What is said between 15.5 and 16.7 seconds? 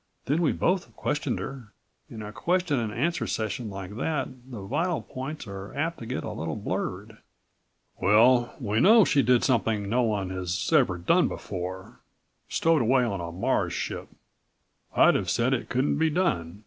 it couldn't be done